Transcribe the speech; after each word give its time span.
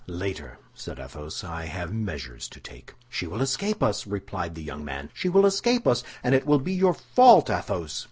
"Later," 0.07 0.57
said 0.73 0.99
Athos. 0.99 1.43
"I 1.43 1.65
have 1.65 1.93
measures 1.93 2.47
to 2.47 2.59
take." 2.59 2.95
"She 3.07 3.27
will 3.27 3.39
escape 3.39 3.83
us," 3.83 4.07
replied 4.07 4.55
the 4.55 4.63
young 4.63 4.83
man; 4.83 5.11
"she 5.13 5.29
will 5.29 5.45
escape 5.45 5.85
us, 5.85 6.03
and 6.23 6.33
it 6.33 6.47
will 6.47 6.57
be 6.57 6.73
your 6.73 6.95
fault, 6.95 7.51
Athos." 7.51 7.99